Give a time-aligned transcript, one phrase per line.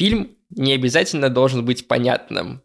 [0.00, 2.62] Фильм не обязательно должен быть понятным.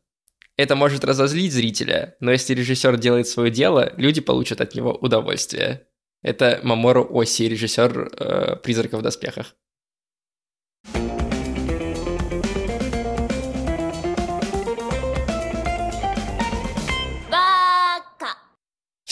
[0.55, 5.85] Это может разозлить зрителя, но если режиссер делает свое дело, люди получат от него удовольствие.
[6.21, 9.53] Это Мамору Оси, режиссер э, «Призрака в доспехах».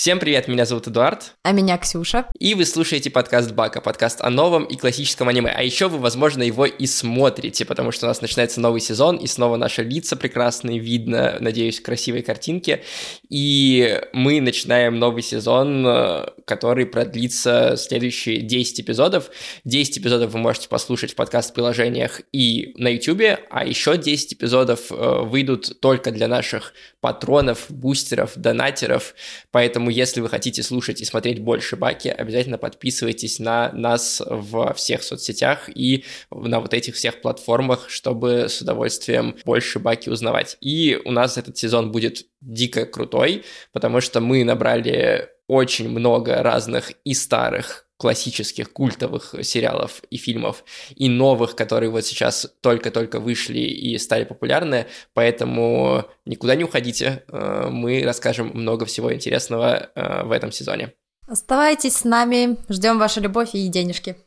[0.04, 1.34] Всем привет, меня зовут Эдуард.
[1.44, 2.26] А меня Ксюша.
[2.38, 5.50] И вы слушаете подкаст Бака, подкаст о новом и классическом аниме.
[5.56, 9.28] А еще вы, возможно, его и смотрите, потому что у нас начинается новый сезон, и
[9.28, 12.84] снова наши лица прекрасные, видно, надеюсь, красивые картинки.
[13.30, 19.30] И мы начинаем новый сезон, э, который продлится следующие 10 эпизодов.
[19.64, 25.22] 10 эпизодов вы можете послушать в подкаст-приложениях и на YouTube, а еще 10 эпизодов э,
[25.22, 29.14] выйдут только для наших патронов, бустеров, донатеров,
[29.52, 35.04] поэтому если вы хотите слушать и смотреть больше Баки, обязательно подписывайтесь на нас во всех
[35.04, 40.56] соцсетях и на вот этих всех платформах, чтобы с удовольствием больше Баки узнавать.
[40.62, 46.94] И у нас этот сезон будет дико крутой, потому что мы набрали очень много разных
[47.04, 50.64] и старых классических культовых сериалов и фильмов,
[50.96, 57.70] и новых, которые вот сейчас только-только вышли и стали популярны, поэтому никуда не уходите, э,
[57.72, 60.94] мы расскажем много всего интересного э, в этом сезоне.
[61.28, 64.18] Оставайтесь с нами, ждем вашу любовь и денежки.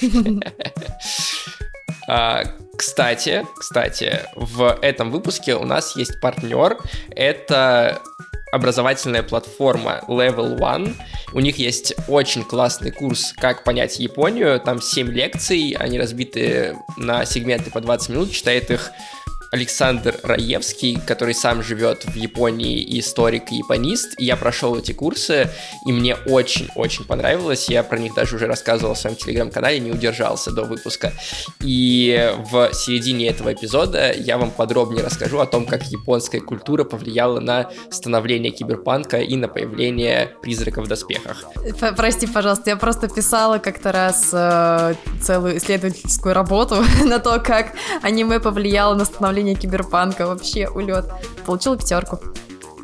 [2.12, 2.42] А,
[2.76, 6.78] кстати, кстати, в этом выпуске у нас есть партнер.
[7.10, 8.00] Это
[8.52, 10.94] образовательная платформа Level One.
[11.32, 14.60] У них есть очень классный курс «Как понять Японию».
[14.60, 18.90] Там 7 лекций, они разбиты на сегменты по 20 минут, читает их
[19.50, 24.14] Александр Раевский, который сам живет в Японии, историк и японист.
[24.18, 25.50] И я прошел эти курсы,
[25.86, 27.68] и мне очень-очень понравилось.
[27.68, 31.12] Я про них даже уже рассказывал в своем телеграм-канале, не удержался до выпуска.
[31.60, 37.40] И в середине этого эпизода я вам подробнее расскажу о том, как японская культура повлияла
[37.40, 41.44] на становление киберпанка и на появление призраков в доспехах.
[41.96, 47.72] Прости, пожалуйста, я просто писала как-то раз э, целую исследовательскую работу на то, как
[48.02, 51.06] аниме повлияло на становление обновление киберпанка, вообще улет.
[51.46, 52.20] Получила пятерку.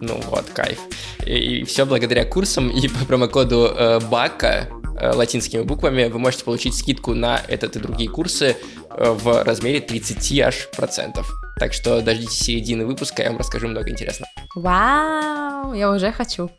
[0.00, 0.78] Ну вот, кайф.
[1.24, 4.68] И, и все благодаря курсам и по промокоду э, БАКа
[4.98, 8.56] э, латинскими буквами вы можете получить скидку на этот и другие курсы
[8.90, 11.30] э, в размере 30 аж процентов.
[11.58, 14.28] Так что дождитесь середины выпуска, я вам расскажу много интересного.
[14.54, 16.50] Вау, я уже хочу.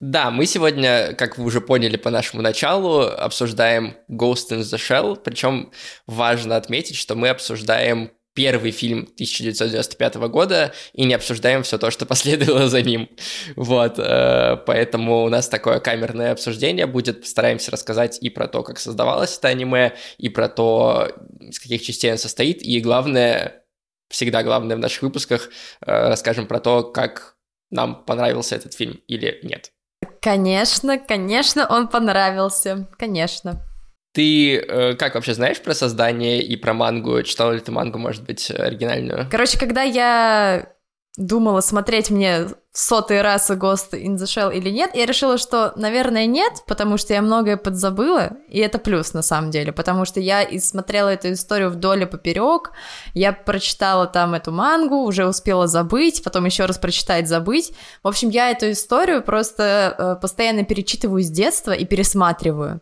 [0.00, 5.16] Да, мы сегодня, как вы уже поняли по нашему началу, обсуждаем Ghost in the Shell,
[5.22, 5.72] причем
[6.06, 12.06] важно отметить, что мы обсуждаем первый фильм 1995 года и не обсуждаем все то, что
[12.06, 13.10] последовало за ним.
[13.56, 17.20] Вот, э, поэтому у нас такое камерное обсуждение будет.
[17.20, 22.08] Постараемся рассказать и про то, как создавалось это аниме, и про то, из каких частей
[22.08, 23.64] оно состоит, и главное,
[24.08, 25.50] всегда главное в наших выпусках,
[25.84, 27.36] э, расскажем про то, как
[27.70, 29.72] нам понравился этот фильм или нет.
[30.20, 33.64] Конечно, конечно, он понравился, конечно.
[34.12, 37.22] Ты э, как вообще знаешь про создание и про мангу?
[37.22, 39.28] Читала ли ты мангу, может быть, оригинальную?
[39.30, 40.72] Короче, когда я
[41.16, 45.72] думала, смотреть мне в сотый раз Ghost in the Shell или нет, я решила, что,
[45.74, 50.20] наверное, нет, потому что я многое подзабыла, и это плюс на самом деле, потому что
[50.20, 52.70] я и смотрела эту историю вдоль и поперек,
[53.12, 57.72] я прочитала там эту мангу, уже успела забыть, потом еще раз прочитать, забыть.
[58.04, 62.80] В общем, я эту историю просто э, постоянно перечитываю с детства и пересматриваю.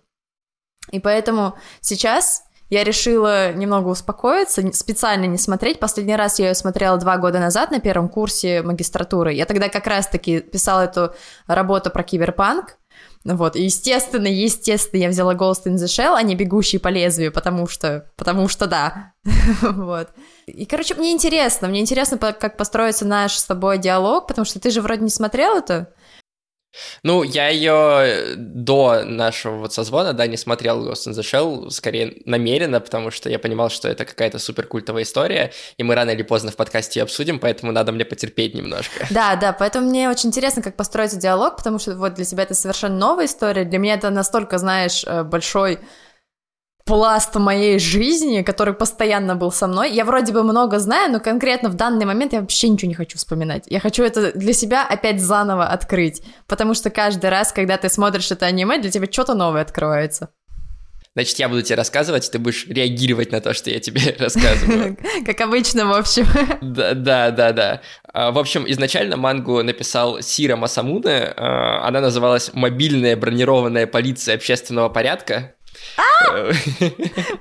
[0.91, 5.81] И поэтому сейчас я решила немного успокоиться, специально не смотреть.
[5.81, 9.33] Последний раз я ее смотрела два года назад на первом курсе магистратуры.
[9.33, 11.15] Я тогда как раз-таки писала эту
[11.47, 12.77] работу про киберпанк.
[13.25, 17.67] Вот, естественно, естественно, я взяла Ghost in the Shell, а не Бегущий по лезвию, потому
[17.67, 19.13] что, потому что да,
[19.63, 20.09] вот.
[20.47, 24.71] И, короче, мне интересно, мне интересно, как построится наш с тобой диалог, потому что ты
[24.71, 25.93] же вроде не смотрел это,
[27.03, 32.23] ну, я ее до нашего вот созвона, да, не смотрел Ghost in the Shell, скорее
[32.25, 36.23] намеренно, потому что я понимал, что это какая-то супер культовая история, и мы рано или
[36.23, 39.07] поздно в подкасте ее обсудим, поэтому надо мне потерпеть немножко.
[39.19, 42.55] Да, да, поэтому мне очень интересно, как построить диалог, потому что вот для тебя это
[42.55, 45.81] совершенно новая история, для меня это настолько, знаешь, э, большой
[46.89, 49.93] пласт моей жизни, который постоянно был со мной.
[49.93, 53.19] Я вроде бы много знаю, но конкретно в данный момент я вообще ничего не хочу
[53.19, 53.65] вспоминать.
[53.67, 58.31] Я хочу это для себя опять заново открыть, потому что каждый раз, когда ты смотришь
[58.31, 60.31] это аниме, для тебя что-то новое открывается.
[61.15, 64.97] Значит, я буду тебе рассказывать, ты будешь реагировать на то, что я тебе рассказываю.
[65.27, 66.27] Как обычно, в общем.
[66.63, 67.83] Да, да, да, да.
[68.13, 71.35] А, в общем, изначально мангу написал Сира Масамуне.
[71.37, 75.55] А, она называлась «Мобильная бронированная полиция общественного порядка».
[75.97, 76.51] А!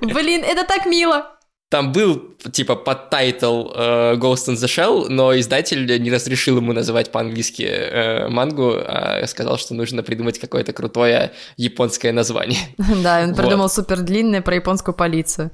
[0.00, 1.38] Блин, это так мило!
[1.70, 7.12] Там был, типа, подтайтл э, Ghost in the Shell, но издатель не разрешил ему называть
[7.12, 12.60] по-английски э, мангу, а сказал, что нужно придумать какое-то крутое японское название.
[13.02, 15.50] Да, он придумал супер длинное про японскую полицию.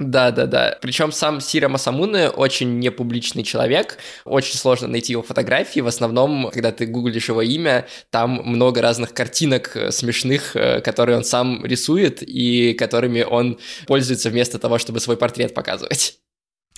[0.00, 0.78] Да, да, да.
[0.80, 3.98] Причем сам Сира Масамуне очень непубличный человек.
[4.24, 5.80] Очень сложно найти его фотографии.
[5.80, 11.18] В основном, когда ты гуглишь его имя, там много разных картинок э, смешных, э, которые
[11.18, 16.18] он сам рисует и которыми он пользуется вместо того, чтобы свой портрет показывать.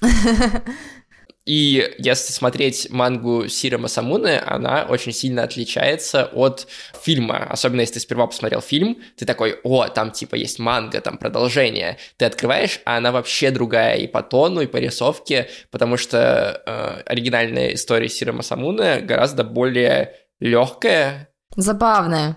[1.44, 6.68] И если смотреть мангу Сира Масамуны, она очень сильно отличается от
[7.00, 7.48] фильма.
[7.50, 11.98] Особенно если ты сперва посмотрел фильм, ты такой, о, там типа есть манга, там продолжение.
[12.16, 17.02] Ты открываешь, а она вообще другая и по тону, и по рисовке, потому что э,
[17.06, 21.28] оригинальная история Сира Масамуны гораздо более легкая.
[21.56, 22.36] Забавная.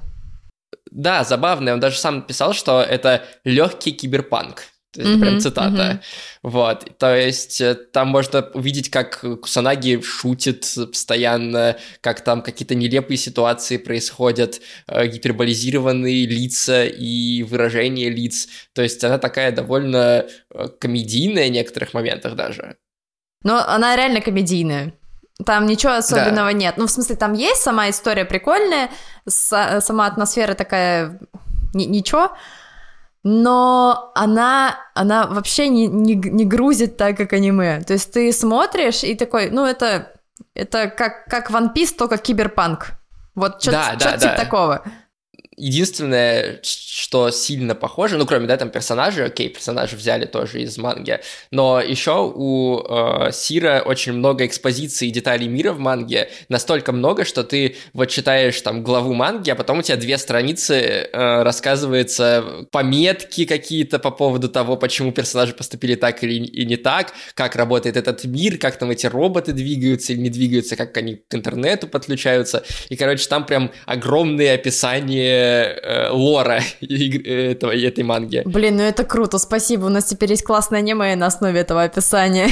[0.90, 1.74] Да, забавная.
[1.74, 4.64] Он даже сам писал, что это легкий киберпанк.
[4.98, 5.68] Mm-hmm, прям цитата.
[5.68, 6.00] Mm-hmm.
[6.44, 6.98] Вот.
[6.98, 13.78] То есть э, там можно увидеть, как Кусанаги шутит постоянно, как там какие-то нелепые ситуации
[13.78, 18.48] происходят, э, гиперболизированные лица и выражения лиц.
[18.74, 22.78] То есть она такая довольно э, комедийная в некоторых моментах даже.
[23.44, 24.94] Но она реально комедийная.
[25.46, 26.54] Там ничего особенного да.
[26.54, 26.78] нет.
[26.78, 28.90] Ну, в смысле, там есть сама история прикольная,
[29.28, 31.20] сама атмосфера такая...
[31.74, 32.32] Ничего
[33.28, 37.82] но она, она вообще не, не, не грузит так, как аниме.
[37.82, 40.14] То есть ты смотришь и такой, ну это,
[40.54, 42.92] это как, как One Piece, только киберпанк.
[43.34, 44.44] Вот что-то да, да, типа да.
[44.44, 44.84] такого.
[45.58, 51.20] Единственное, что сильно похоже, ну, кроме, да, там персонажей, окей, персонажи взяли тоже из манги,
[51.50, 57.24] но еще у э, Сира очень много экспозиций и деталей мира в манге, настолько много,
[57.24, 62.68] что ты вот читаешь там главу манги, а потом у тебя две страницы э, рассказывается
[62.72, 67.96] пометки какие-то по поводу того, почему персонажи поступили так или и не так, как работает
[67.96, 72.66] этот мир, как там эти роботы двигаются или не двигаются, как они к интернету подключаются,
[72.90, 78.42] и, короче, там прям огромные описания э, лора этого, этой манги.
[78.46, 79.86] Блин, ну это круто, спасибо.
[79.86, 82.50] У нас теперь есть классное аниме на основе этого описания.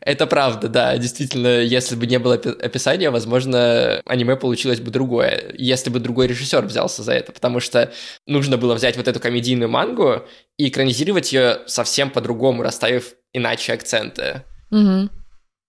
[0.00, 0.96] Это правда, да.
[0.96, 6.64] Действительно, если бы не было описания, возможно, аниме получилось бы другое, если бы другой режиссер
[6.64, 7.92] взялся за это, потому что
[8.26, 10.22] нужно было взять вот эту комедийную мангу
[10.58, 14.44] и экранизировать ее совсем по-другому, расставив иначе акценты.
[14.70, 15.10] Угу.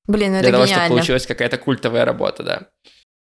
[0.07, 2.67] Блин, ну это Для того, чтобы получилась какая-то культовая работа, да.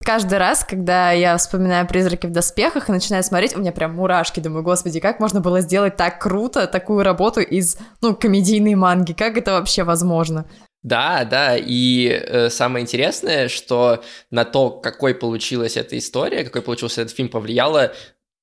[0.04, 4.40] Каждый раз, когда я вспоминаю «Призраки в доспехах» и начинаю смотреть, у меня прям мурашки.
[4.40, 9.12] Думаю, господи, как можно было сделать так круто такую работу из, ну, комедийной манги?
[9.12, 10.44] Как это вообще возможно?
[10.82, 14.02] Да, да, и э, самое интересное, что
[14.32, 17.92] на то, какой получилась эта история, какой получился этот фильм, повлияло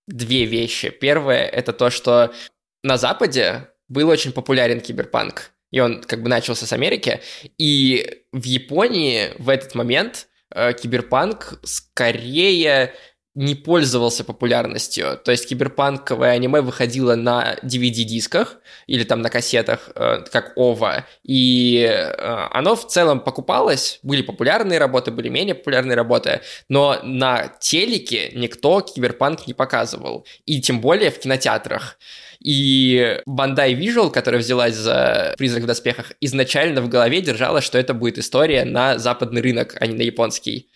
[0.08, 0.90] две вещи.
[0.90, 2.34] Первое— это то, что
[2.82, 7.20] на Западе был очень популярен киберпанк, и он как бы начался с Америки,
[7.58, 12.94] и в Японии в этот момент киберпанк скорее
[13.40, 15.18] не пользовался популярностью.
[15.24, 21.88] То есть киберпанковое аниме выходило на DVD-дисках или там на кассетах, э, как ОВА, и
[21.88, 28.32] э, оно в целом покупалось, были популярные работы, были менее популярные работы, но на телеке
[28.34, 31.98] никто киберпанк не показывал, и тем более в кинотеатрах.
[32.44, 37.94] И Bandai Visual, которая взялась за «Призрак в доспехах», изначально в голове держала, что это
[37.94, 40.70] будет история на западный рынок, а не на японский.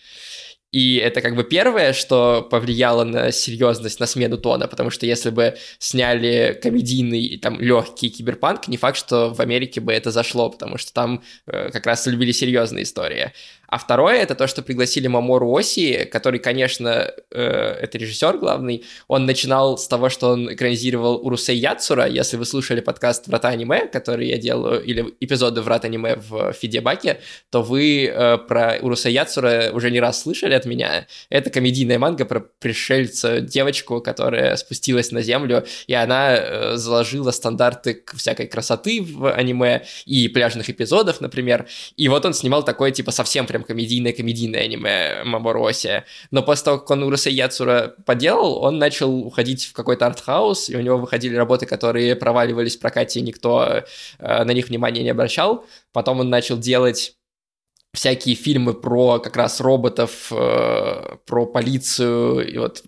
[0.74, 5.30] И это как бы первое, что повлияло на серьезность, на смену тона, потому что если
[5.30, 10.76] бы сняли комедийный, там, легкий киберпанк, не факт, что в Америке бы это зашло, потому
[10.76, 13.30] что там э, как раз любили серьезные истории.
[13.74, 18.84] А второе это то, что пригласили Мамору Оси, который, конечно, э, это режиссер главный.
[19.08, 22.06] Он начинал с того, что он экранизировал Урусей Яцура.
[22.06, 27.20] Если вы слушали подкаст Врата аниме, который я делаю, или эпизоды Врат аниме в Фидебаке,
[27.50, 31.06] то вы э, про Урусей Яцура уже не раз слышали от меня.
[31.28, 38.02] Это комедийная манга про пришельца, девочку, которая спустилась на землю, и она э, заложила стандарты
[38.14, 41.66] всякой красоты в аниме и пляжных эпизодов, например.
[41.96, 46.04] И вот он снимал такое, типа, совсем прям комедийное-комедийное аниме Мамороси.
[46.30, 50.76] Но после того, как он Уруса Яцура поделал, он начал уходить в какой-то артхаус, и
[50.76, 53.84] у него выходили работы, которые проваливались в прокате, и никто
[54.18, 55.66] э, на них внимания не обращал.
[55.92, 57.14] Потом он начал делать
[57.94, 62.82] всякие фильмы про как раз роботов, э, про полицию и вот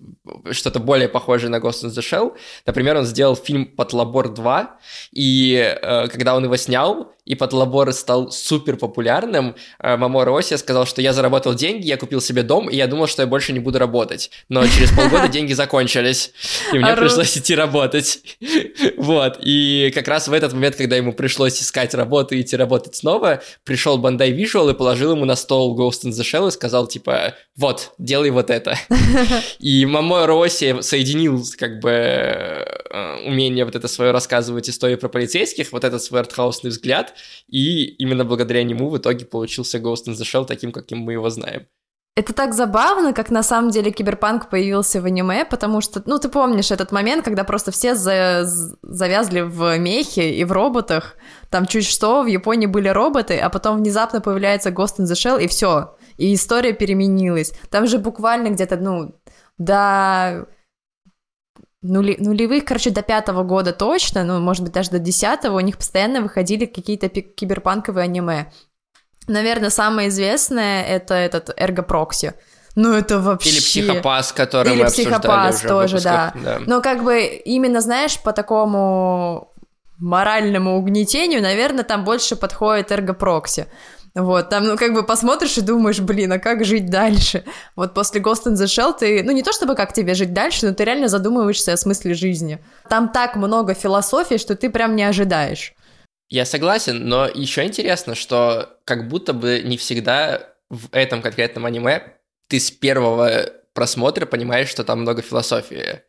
[0.50, 2.36] что-то более похожее на Ghost in the Shell.
[2.66, 4.66] Например, он сделал фильм «Потлабор 2»,
[5.12, 10.56] и э, когда он его снял, и под лаборы стал супер популярным, э, Мамора Оси
[10.56, 13.52] сказал, что я заработал деньги, я купил себе дом, и я думал, что я больше
[13.52, 14.30] не буду работать.
[14.48, 16.32] Но через полгода деньги закончились,
[16.72, 18.20] и мне пришлось идти работать.
[18.96, 22.94] Вот, и как раз в этот момент, когда ему пришлось искать работу и идти работать
[22.94, 26.86] снова, пришел Bandai Visual и положил ему на стол Ghost in the Shell и сказал,
[26.86, 28.78] типа, вот, делай вот это.
[29.58, 35.72] И Мамора Оси соединил, как бы, э, умение вот это свое рассказывать истории про полицейских,
[35.72, 37.14] вот этот свой артхаусный взгляд,
[37.48, 41.30] и именно благодаря нему в итоге получился Ghost in the Shell таким, каким мы его
[41.30, 41.66] знаем.
[42.18, 46.30] Это так забавно, как на самом деле киберпанк появился в аниме, потому что, ну, ты
[46.30, 48.44] помнишь этот момент, когда просто все за
[48.82, 51.16] завязли в мехе и в роботах,
[51.50, 55.44] там чуть что, в Японии были роботы, а потом внезапно появляется Ghost in the Shell,
[55.44, 57.52] и все, и история переменилась.
[57.70, 59.14] Там же буквально где-то, ну,
[59.58, 60.46] до
[61.86, 65.76] нули, нулевых, короче, до пятого года точно, ну, может быть, даже до десятого у них
[65.78, 68.52] постоянно выходили какие-то киберпанковые аниме.
[69.28, 72.34] Наверное, самое известное— это этот Эргопрокси.
[72.76, 73.50] Ну, это вообще...
[73.50, 76.32] Или психопас, который Или мы психопас уже тоже, да.
[76.34, 76.58] да.
[76.66, 79.52] Но как бы именно, знаешь, по такому
[79.98, 83.66] моральному угнетению, наверное, там больше подходит эргопрокси.
[84.16, 87.44] Вот, там, ну, как бы посмотришь и думаешь, блин, а как жить дальше?
[87.76, 90.64] Вот после Ghost in the Shell ты, ну, не то чтобы как тебе жить дальше,
[90.66, 92.58] но ты реально задумываешься о смысле жизни.
[92.88, 95.74] Там так много философии, что ты прям не ожидаешь.
[96.30, 102.14] Я согласен, но еще интересно, что как будто бы не всегда в этом конкретном аниме
[102.48, 106.00] ты с первого просмотра понимаешь, что там много философии.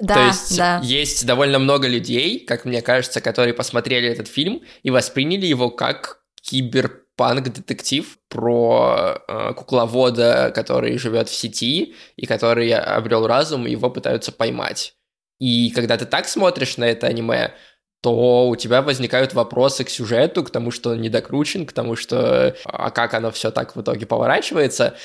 [0.00, 0.80] Да, То есть да.
[0.82, 6.22] есть довольно много людей, как мне кажется, которые посмотрели этот фильм и восприняли его как
[6.42, 13.90] кибер панк-детектив про э, кукловода, который живет в сети и который обрел разум, и его
[13.90, 14.94] пытаются поймать.
[15.38, 17.54] И когда ты так смотришь на это аниме,
[18.02, 22.54] то у тебя возникают вопросы к сюжету, к тому, что он недокручен, к тому, что
[22.64, 24.96] а как оно все так в итоге поворачивается.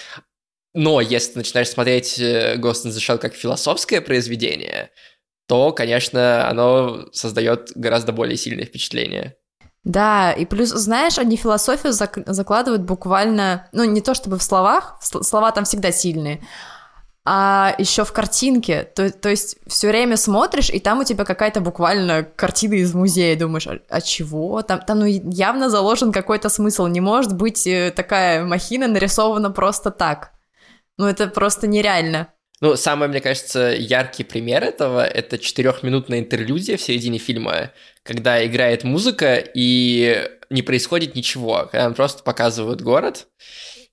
[0.74, 4.92] Но если ты начинаешь смотреть э, Ghost in the Shell как философское произведение,
[5.48, 9.36] то, конечно, оно создает гораздо более сильное впечатление.
[9.84, 15.00] Да, и плюс, знаешь, они философию зак- закладывают буквально, ну, не то чтобы в словах,
[15.02, 16.40] слова там всегда сильные,
[17.24, 18.84] а еще в картинке.
[18.84, 23.38] То, то есть все время смотришь, и там у тебя какая-то буквально картина из музея.
[23.38, 24.62] Думаешь, а, а чего?
[24.64, 26.88] Там, там ну, явно заложен какой-то смысл.
[26.88, 30.32] Не может быть э, такая махина нарисована просто так.
[30.98, 32.34] Ну, это просто нереально.
[32.62, 37.72] Ну, самый, мне кажется, яркий пример этого— это четырехминутная интерлюдия в середине фильма,
[38.04, 43.28] когда играет музыка и не происходит ничего, когда нам просто показывают город,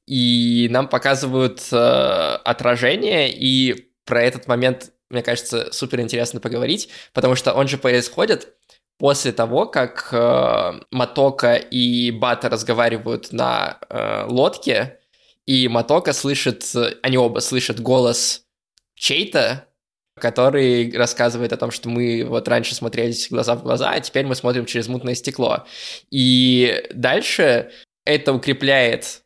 [0.06, 7.36] и нам показывают э, отражение, и про этот момент, мне кажется, супер интересно поговорить, потому
[7.36, 8.54] что он же происходит
[8.98, 14.98] после того, как э, Матока и Бата разговаривают на э, лодке,
[15.46, 16.66] и Матока слышит,
[17.02, 18.44] они оба слышат голос
[18.98, 19.66] чей-то,
[20.18, 24.34] который рассказывает о том, что мы вот раньше смотрелись глаза в глаза, а теперь мы
[24.34, 25.66] смотрим через мутное стекло.
[26.10, 27.70] И дальше
[28.04, 29.22] это укрепляет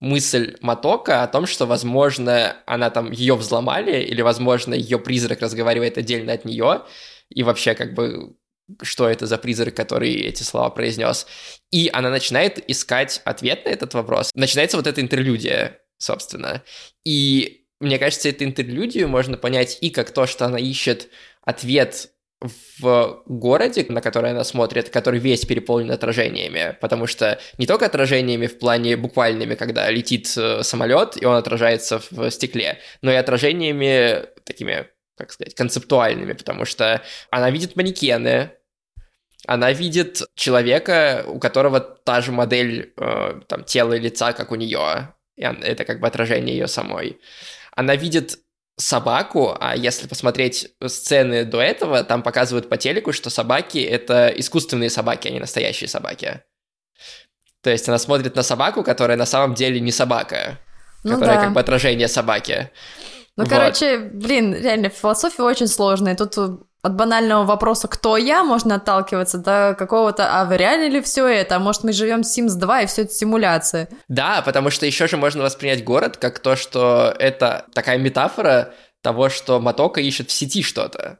[0.00, 5.98] мысль Матока о том, что, возможно, она там ее взломали, или, возможно, ее призрак разговаривает
[5.98, 6.82] отдельно от нее,
[7.28, 8.34] и вообще, как бы,
[8.82, 11.26] что это за призрак, который эти слова произнес.
[11.70, 14.30] И она начинает искать ответ на этот вопрос.
[14.34, 16.62] Начинается вот эта интерлюдия, собственно.
[17.04, 21.08] И мне кажется, эту интерлюдию можно понять и как то, что она ищет
[21.42, 22.10] ответ
[22.78, 28.46] в городе, на который она смотрит, который весь переполнен отражениями, потому что не только отражениями
[28.46, 34.24] в плане буквальными, когда летит э, самолет, и он отражается в стекле, но и отражениями
[34.44, 34.86] такими,
[35.18, 38.52] как сказать, концептуальными, потому что она видит манекены,
[39.46, 44.54] она видит человека, у которого та же модель э, там, тела и лица, как у
[44.54, 47.20] нее, и это как бы отражение ее самой
[47.80, 48.38] она видит
[48.76, 54.90] собаку, а если посмотреть сцены до этого, там показывают по телеку, что собаки— это искусственные
[54.90, 56.42] собаки, а не настоящие собаки.
[57.62, 60.58] То есть она смотрит на собаку, которая на самом деле не собака,
[61.04, 61.44] ну которая да.
[61.44, 62.70] как бы отражение собаки.
[63.36, 63.50] Ну, вот.
[63.50, 66.16] короче, блин, реально, философия очень сложная.
[66.16, 66.36] Тут
[66.82, 71.56] от банального вопроса «кто я?» можно отталкиваться до какого-то «а вы реально ли все это?
[71.56, 75.06] А может, мы живем в Sims 2 и все это симуляция?» Да, потому что еще
[75.06, 78.72] же можно воспринять город как то, что это такая метафора
[79.02, 81.18] того, что Матока ищет в сети что-то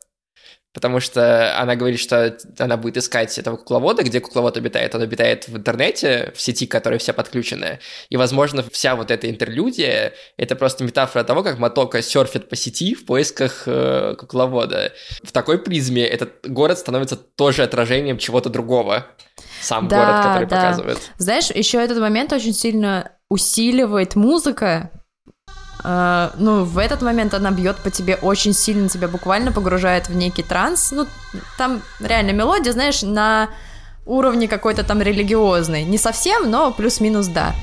[0.72, 4.94] потому что она говорит, что она будет искать этого кукловода, где кукловод обитает.
[4.94, 7.80] Он обитает в интернете, в сети, которая вся подключенная.
[8.08, 12.94] И, возможно, вся вот эта интерлюдия— это просто метафора того, как Матока серфит по сети
[12.94, 14.92] в поисках э, кукловода.
[15.22, 19.06] В такой призме этот город становится тоже отражением чего-то другого.
[19.60, 20.56] сам Да, город, который да.
[20.56, 20.98] показывает.
[21.18, 24.90] Знаешь, еще этот момент очень сильно усиливает музыка.
[25.82, 30.14] Э, ну, в этот момент она бьет по тебе очень сильно, тебя буквально погружает в
[30.14, 30.92] некий транс.
[30.92, 31.06] Ну,
[31.58, 33.50] там реально мелодия, знаешь, на
[34.06, 35.84] уровне какой-то там религиозной.
[35.84, 37.54] Не совсем, но плюс-минус да.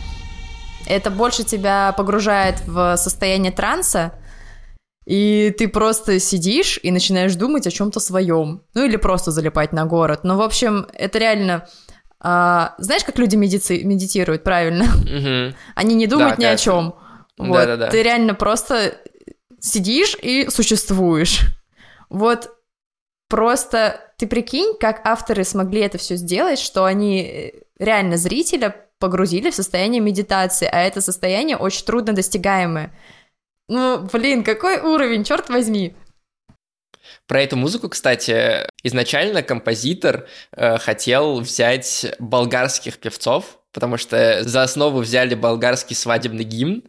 [0.85, 4.13] Это больше тебя погружает в состояние транса,
[5.05, 8.61] и ты просто сидишь и начинаешь думать о чем-то своем.
[8.73, 10.21] Ну или просто залипать на город.
[10.23, 11.67] Ну, в общем, это реально...
[12.19, 14.85] а, знаешь, как люди медици- медитируют, правильно?
[14.85, 15.55] Мгм.
[15.75, 16.63] Они не думают Да, ни о конечно.
[16.71, 16.95] чем.
[17.37, 17.53] Вот.
[17.53, 17.89] Да-да-да.
[17.89, 18.97] Ты реально просто
[19.59, 21.41] сидишь и существуешь.
[22.09, 22.49] Вот
[23.29, 29.51] просто ты прикинь, как авторы смогли это все сделать, что они э, реально зрителя погрузили
[29.51, 32.93] в состояние медитации, а это состояние очень трудно достигаемое.
[33.67, 35.95] Ну, блин, какой уровень, черт возьми.
[37.27, 44.99] Про эту музыку, кстати, изначально композитор э, хотел взять болгарских певцов, потому что за основу
[44.99, 46.83] взяли болгарский свадебный гимн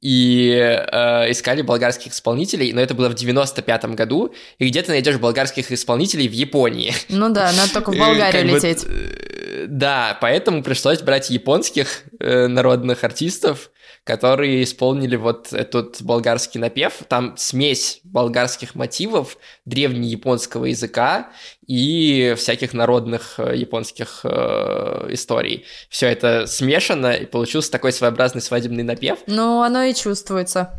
[0.00, 5.18] и э, искали болгарских исполнителей, но это было в 95-м году, и где ты найдешь
[5.18, 6.92] болгарских исполнителей в Японии?
[7.08, 8.84] Ну да, надо только в Болгарию бы, лететь.
[8.86, 13.70] э, Да, поэтому пришлось брать японских э, народных артистов,
[14.04, 17.02] которые исполнили вот этот болгарский напев.
[17.08, 21.30] Там смесь болгарских мотивов, древнеяпонского языка
[21.66, 25.64] и всяких народных э, японских э, историй.
[25.88, 29.20] Все это смешано, и получился такой своеобразный свадебный напев.
[29.26, 30.70] Ну, оно и чувствуется.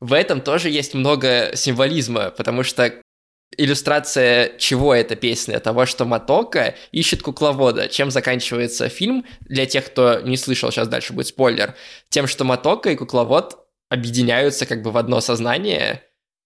[0.00, 2.90] В этом тоже есть много символизма, потому что
[3.56, 5.60] иллюстрация чего эта песня?
[5.60, 7.88] Того, что Матока ищет кукловода.
[7.88, 9.24] Чем заканчивается фильм?
[9.40, 11.74] Для тех, кто не слышал, сейчас дальше будет спойлер.
[12.08, 16.02] Тем, что Матока и кукловод объединяются как бы в одно сознание.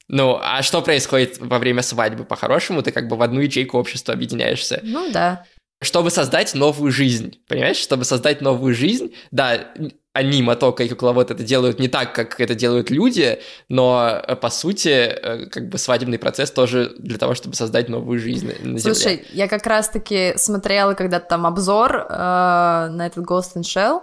[0.08, 2.24] Ну, а что происходит во время свадьбы?
[2.24, 5.46] По-хорошему, ты как бы в одну ячейку общества объединяешься Ну да.
[5.82, 7.76] чтобы создать новую жизнь, понимаешь?
[7.76, 9.72] Чтобы создать новую жизнь, да,
[10.14, 14.48] они, Матока и Кукловод, это делают не так, как это делают люди, но, э, по
[14.48, 18.94] сути, э, как бы свадебный процесс тоже для того, чтобы создать новую жизнь на- Земле.
[18.94, 24.02] Слушай, я как раз-таки смотрела когда-то там обзор э, на этот Ghost in Shell,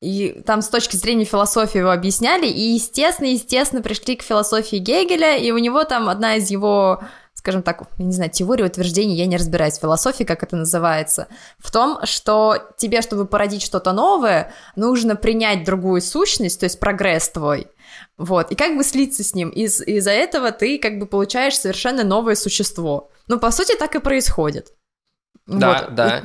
[0.00, 5.36] и там с точки зрения философии его объясняли, и, естественно, естественно, пришли к философии Гегеля,
[5.36, 7.02] и у него там одна из его
[7.38, 11.28] скажем так, я не знаю, теории утверждений, я не разбираюсь в философии, как это называется,
[11.58, 17.28] в том, что тебе, чтобы породить что-то новое, нужно принять другую сущность, то есть прогресс
[17.30, 17.68] твой,
[18.16, 19.50] вот, и как бы слиться с ним.
[19.50, 23.10] Из- из-за этого ты как бы получаешь совершенно новое существо.
[23.28, 24.72] Ну, по сути, так и происходит.
[25.46, 25.94] Да, Вот.
[25.94, 26.22] да.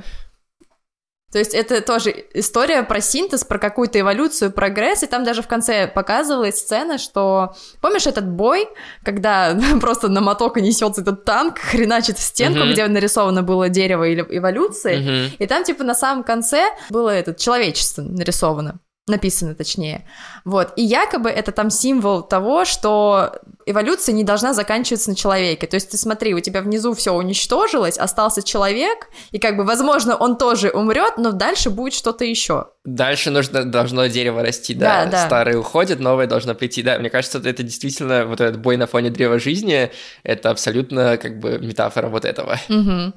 [1.34, 5.48] То есть это тоже история про синтез, про какую-то эволюцию, прогресс, и там даже в
[5.48, 7.56] конце показывалась сцена, что...
[7.82, 8.70] Помнишь этот бой,
[9.04, 12.72] когда просто на мотока несется этот танк, хреначит в стенку, Мгм.
[12.72, 15.36] где нарисовано было дерево или эволюции, Мгм.
[15.40, 18.80] и там, типа, на самом конце было это человечество нарисовано.
[19.06, 20.08] Написано, точнее.
[20.46, 20.72] Вот.
[20.78, 25.68] И якобы это там символ того, что эволюция не должна заканчиваться на человеке.
[25.68, 30.16] То есть ты смотри, у тебя внизу все уничтожилось, остался человек, и как бы, возможно,
[30.16, 32.68] он тоже умрет, но дальше будет что-то еще.
[32.86, 35.04] Дальше нужно, должно дерево расти, да.
[35.04, 35.26] Да, да.
[35.26, 36.82] Старое уходит, новое должно прийти.
[36.82, 39.92] Да, мне кажется, это действительно, вот этот бой на фоне древа жизни,
[40.24, 42.58] это абсолютно как бы метафора вот этого.
[42.70, 43.16] Мгм.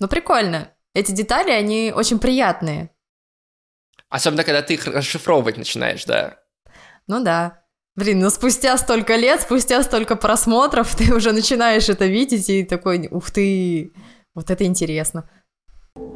[0.00, 0.72] Ну, прикольно.
[0.92, 2.90] Эти детали, они очень приятные.
[4.11, 6.37] Особенно, когда ты их расшифровывать начинаешь, да.
[7.07, 7.63] Ну да.
[7.95, 13.07] Блин, ну спустя столько лет, спустя столько просмотров, ты уже начинаешь это видеть и такой,
[13.09, 13.93] ух ты,
[14.35, 15.27] вот это интересно.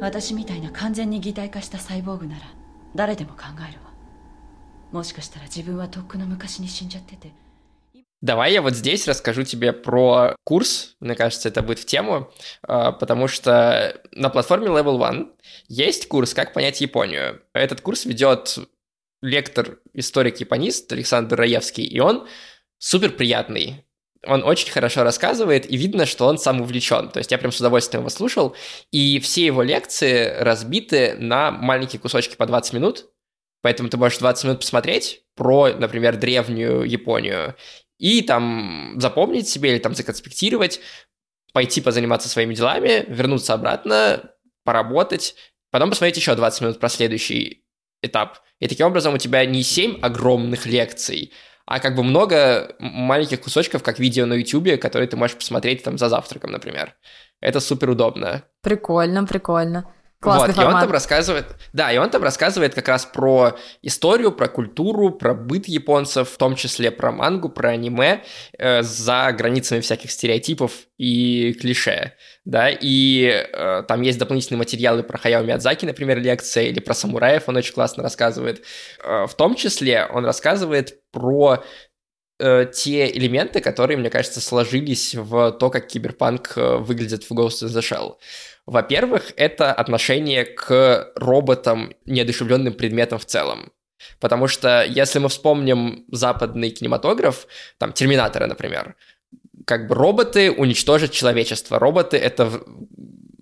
[0.00, 2.42] 私みたいな完全に擬態化したサイボーグなら
[2.94, 3.92] 誰でも考えるわ
[4.92, 7.32] もしかしたら自分はとっくの昔に死んじゃってて
[8.21, 12.31] Давай я вот здесь расскажу тебе про курс, мне кажется, это будет в тему,
[12.63, 15.33] а, потому что на платформе Level One
[15.67, 17.43] есть курс «Как понять Японию».
[17.53, 18.57] Этот курс ведет
[19.21, 22.27] лектор, историк-японист Александр Раевский, и он
[22.79, 23.85] супер приятный.
[24.25, 27.09] Он очень хорошо рассказывает, и видно, что он сам увлечен.
[27.09, 28.55] То есть я прям с удовольствием его слушал,
[28.91, 33.05] и все его лекции разбиты на маленькие кусочки по 20 минут,
[33.61, 37.55] поэтому ты можешь 20 минут посмотреть про, например, древнюю Японию,
[37.97, 40.79] и там запомнить себе или там законспектировать,
[41.53, 44.31] пойти позаниматься своими делами, вернуться обратно,
[44.63, 45.35] поработать,
[45.71, 47.63] потом посмотреть еще 20 минут про следующий
[48.01, 48.39] этап.
[48.59, 51.31] И таким образом у тебя не 7 огромных лекций,
[51.65, 55.97] а как бы много маленьких кусочков, как видео на YouTube, которые ты можешь посмотреть там
[55.97, 56.95] за завтраком, например.
[57.41, 58.43] Это супер удобно.
[58.61, 59.93] Прикольно, прикольно.
[60.19, 60.71] Классный вот, формат.
[60.71, 65.11] и он там рассказывает, да, и он там рассказывает как раз про историю, про культуру,
[65.11, 68.23] про быт японцев, в том числе про мангу, про аниме,
[68.57, 72.13] э, за границами всяких стереотипов и клише,
[72.45, 77.43] да, и э, там есть дополнительные материалы про Хаяо Миядзаки, например, лекция, или про самураев
[77.47, 78.63] он очень классно рассказывает.
[79.03, 81.63] Э, в том числе он рассказывает про
[82.39, 87.63] э, те элементы, которые, мне кажется, сложились в то, как киберпанк э, выглядит в Ghost
[87.63, 88.15] in the Shell.
[88.65, 93.71] Во-первых, это отношение к роботам, неодушевленным предметам в целом.
[94.19, 97.47] Потому что если мы вспомним западный кинематограф,
[97.77, 98.95] там Терминаторы, например,
[99.65, 101.79] как бы роботы уничтожат человечество.
[101.79, 102.61] Роботы это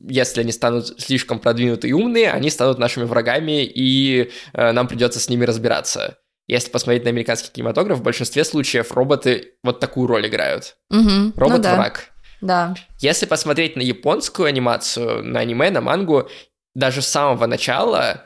[0.08, 5.20] если они станут слишком продвинутые и умные, они станут нашими врагами, и э, нам придется
[5.20, 6.18] с ними разбираться.
[6.48, 10.78] Если посмотреть на американский кинематограф, в большинстве случаев роботы вот такую роль играют.
[10.90, 11.26] Мгм.
[11.26, 12.12] Ну да, Робот-враг.
[12.42, 12.76] Да.
[13.00, 16.30] Если посмотреть на японскую анимацию, на аниме, на мангу,
[16.76, 18.26] даже с самого начала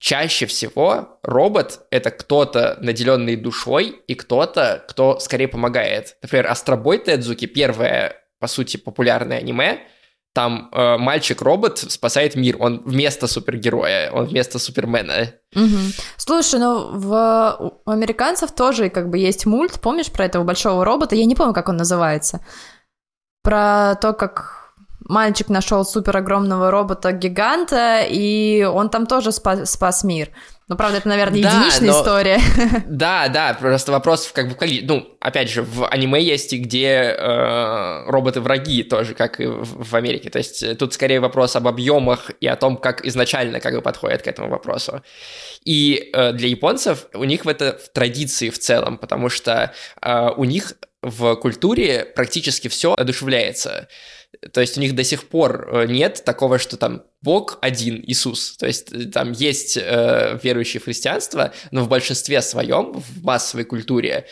[0.00, 6.16] чаще всего робот— это кто-то, наделенный душой, и кто-то, кто скорее помогает.
[6.22, 9.86] Например, Астробой Тедзуки, первое, по сути, популярное аниме,
[10.32, 15.34] там э, мальчик-робот спасает мир, он вместо супергероя, он вместо супермена.
[15.54, 15.92] Мгм.
[16.16, 21.14] Слушай, ну в у американцев тоже как бы есть мульт, помнишь про этого большого робота?
[21.14, 22.40] Я не помню, как он называется.
[23.42, 24.62] Про то, как
[25.00, 30.30] мальчик нашел супер огромного робота-гиганта, и он там тоже спас, спас мир.
[30.68, 32.40] Ну, правда, это, наверное, Да, единичная но- история.
[32.86, 38.04] Да, да, просто вопрос как бы ну, опять же, в аниме есть и где э,
[38.06, 40.30] роботы враги тоже, как и в, в Америке.
[40.30, 43.82] То есть э, тут скорее вопрос об объемах и о том, как изначально как бы
[43.82, 45.02] подходят к этому вопросу.
[45.64, 50.28] И э, для японцев у них в это в традиции в целом, потому что э,
[50.36, 53.88] у них в культуре практически все одушевляется.
[54.52, 58.56] То есть у них до сих пор э, нет такого, что там Бог один, Иисус.
[58.56, 63.64] То есть э, там есть э, верующие в христианство, но в большинстве своем, в массовой
[63.64, 64.26] культуре,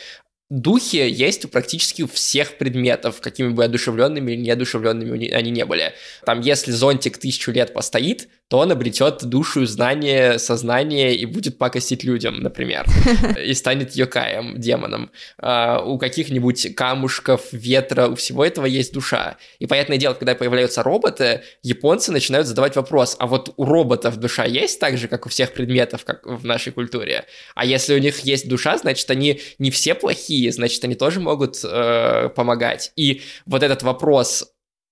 [0.49, 5.93] духи есть у практически всех предметов, какими бы одушевленными или неодушевленными они не были.
[6.25, 12.03] Там, если зонтик тысячу лет постоит, то он обретет душу, знание, сознание и будет пакостить
[12.03, 12.85] людям, например,
[13.41, 15.09] и станет йокаем, демоном.
[15.37, 19.37] А, у каких-нибудь камушков, ветра, у всего этого есть душа.
[19.59, 24.43] И понятное дело, когда появляются роботы, японцы начинают задавать вопрос, а вот у роботов душа
[24.43, 27.23] есть так же, как у всех предметов, как в нашей культуре?
[27.55, 31.63] А если у них есть душа, значит, они не все плохие, значит, они тоже могут
[31.63, 32.91] э, помогать.
[32.97, 34.51] И вот этот вопрос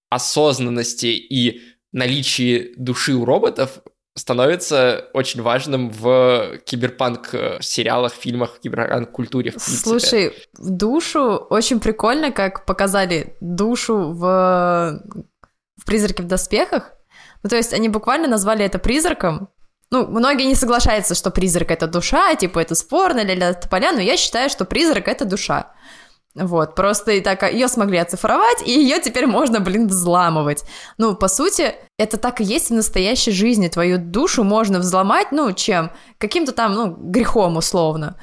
[0.10, 3.80] осознанности и наличии души у роботов
[4.16, 7.30] становится очень важным в киберпанк
[7.62, 9.54] сериалах, фильмах, киберпанк культуре.
[9.58, 15.02] Слушай, душу очень прикольно, как показали душу в,
[15.78, 16.92] в «Призраке в доспехах».
[17.44, 19.50] Ну, то есть они буквально назвали это призраком.
[19.92, 24.18] Ну, многие не соглашаются, что призрак— это душа, типа это спорно, ля-ля тополя, но я
[24.18, 25.72] считаю, что призрак— это душа.
[26.40, 30.64] Вот, просто и так ее смогли оцифровать, и ее теперь можно, блин, взламывать.
[30.98, 33.68] Ну, по сути, это так и есть в настоящей жизни.
[33.68, 35.92] Твою душу можно взломать, ну, чем?
[36.18, 38.16] Каким-то там, ну, грехом условно.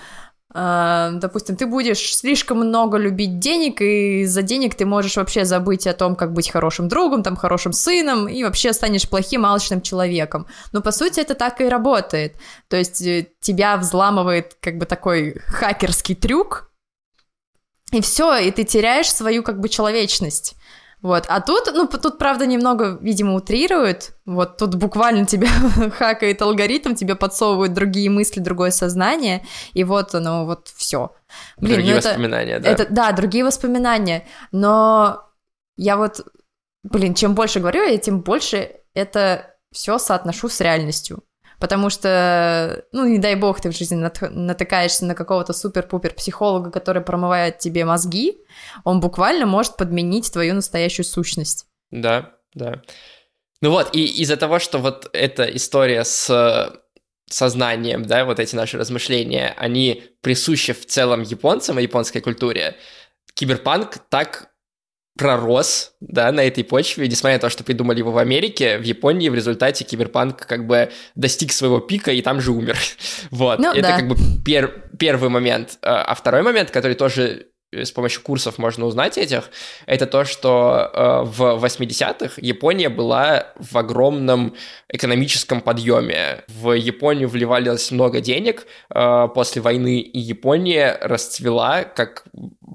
[0.58, 5.86] А, допустим, ты будешь слишком много любить денег, и за денег ты можешь вообще забыть
[5.86, 10.46] о том, как быть хорошим другом, там, хорошим сыном, и вообще станешь плохим, алчным человеком.
[10.72, 12.36] Но, по сути, это так и работает.
[12.68, 16.70] То есть э, тебя взламывает как бы такой хакерский трюк,
[17.92, 20.56] и все, и ты теряешь свою как бы человечность.
[21.02, 24.14] Вот, а тут, ну, тут, правда, немного, видимо, утрируют.
[24.24, 25.48] Вот тут буквально тебя
[25.90, 31.14] хакает алгоритм, тебе подсовывают другие мысли, другое сознание, и вот оно, вот все.
[31.58, 32.68] Блин, Другие ну это, воспоминания, да.
[32.68, 34.26] это, да, другие воспоминания.
[34.52, 35.30] Но
[35.76, 36.26] я вот,
[36.82, 41.22] блин, чем больше говорю, я тем больше это все соотношу с реальностью.
[41.58, 46.70] Потому что, ну, не дай бог, ты в жизни нат- натыкаешься на какого-то супер-пупер психолога,
[46.70, 48.38] который промывает тебе мозги,
[48.84, 51.66] он буквально может подменить твою настоящую сущность.
[51.90, 52.82] Да, да.
[53.62, 56.76] Ну вот, и из-за того, что вот эта история с э,
[57.30, 62.76] сознанием, да, вот эти наши размышления, они присущи в целом японцам и японской культуре,
[63.34, 64.50] киберпанк так
[65.16, 69.28] пророс, да, на этой почве, несмотря на то, что придумали его в Америке, в Японии
[69.28, 72.76] в результате киберпанк как бы достиг своего пика и там же умер.
[73.30, 73.96] вот, Ну, это да.
[73.96, 75.78] как бы пер- первый момент.
[75.82, 77.46] А а второй момент, который тоже
[77.84, 79.50] с помощью курсов можно узнать этих,
[79.86, 84.54] это то, что э, в 80-х Япония была в огромном
[84.88, 86.44] экономическом подъеме.
[86.48, 92.24] В Японию вливалось много денег э, после войны, и Япония расцвела как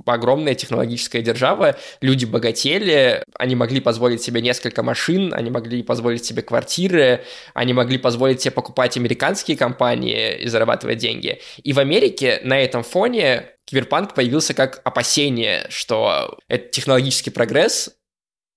[0.05, 1.75] огромная технологическая держава.
[2.01, 7.97] Люди богатели, они могли позволить себе несколько машин, они могли позволить себе квартиры, они могли
[7.97, 11.39] позволить себе покупать американские компании и зарабатывать деньги.
[11.63, 17.91] И в Америке на этом фоне киберпанк появился как опасение, что этот технологический прогресс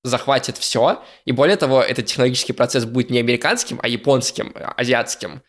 [0.03, 5.43] захватит все, и более того, этот технологический процесс будет не американским, а японским, азиатским.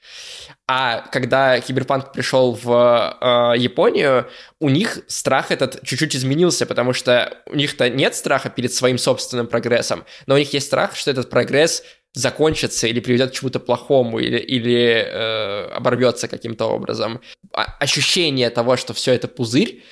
[0.68, 7.38] А когда Киберпанк пришел в э, Японию, у них страх этот чуть-чуть изменился, потому что
[7.48, 11.30] у них-то нет страха перед своим собственным прогрессом, но у них есть страх, что этот
[11.30, 11.84] прогресс
[12.16, 17.22] закончится или приведет к чему-то плохому, или, или э, оборвется каким-то образом.
[17.54, 19.84] А, ощущение того, что все это пузырь,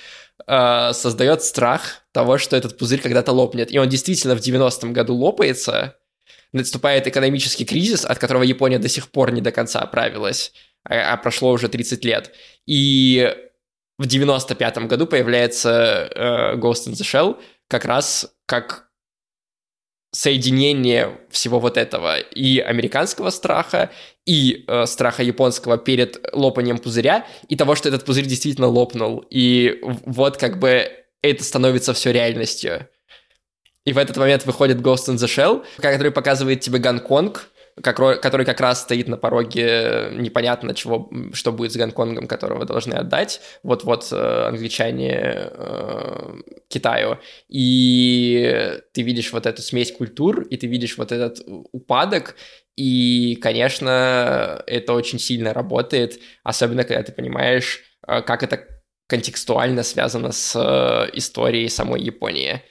[0.48, 3.72] э, создает страх того, что этот пузырь когда-то лопнет.
[3.72, 5.98] И он действительно в 90-м году лопается,
[6.54, 10.54] наступает экономический кризис, от которого Япония до сих пор не до конца оправилась,
[10.86, 12.32] а, а прошло уже 30 лет.
[12.66, 13.36] И
[13.98, 18.93] в 95-м году появляется э, Ghost in the Shell как раз как
[20.14, 23.90] соединение всего вот этого и американского страха,
[24.26, 29.26] и э, страха японского перед лопанием пузыря, и того, что этот пузырь действительно лопнул.
[29.32, 30.88] И вот как бы
[31.24, 32.88] это становится все реальностью.
[33.86, 37.50] И в этот момент выходит Ghost in the Shell, который показывает тебе Гонконг,
[37.82, 43.42] который как раз стоит на пороге непонятно чего, что будет с Гонконгом, которого должны отдать.
[43.64, 46.36] Вот-вот э, англичане э,
[46.68, 47.20] Китаю.
[47.50, 51.40] И ты видишь вот эту смесь культур, и ты видишь вот этот
[51.72, 52.36] упадок,
[52.76, 58.68] и, конечно, это очень сильно работает, особенно когда ты понимаешь, э, как это
[59.08, 60.56] контекстуально связано с
[61.14, 62.62] историей самой Японии.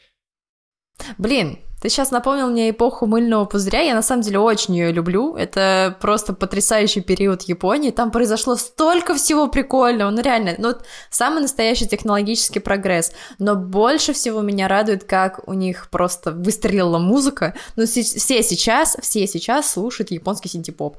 [1.19, 3.81] Блин, ты сейчас напомнил мне эпоху мыльного пузыря.
[3.81, 5.35] Я на самом деле очень ее люблю.
[5.35, 7.91] Это просто потрясающий период Японии.
[7.91, 10.11] Там произошло столько всего прикольного.
[10.11, 10.75] Ну реально, ну
[11.11, 13.13] самый настоящий технологический прогресс.
[13.41, 17.57] Но больше всего меня радует, как у них просто выстрелила музыка.
[17.75, 20.99] Ну все сейчас, все сейчас слушают японский синтепоп.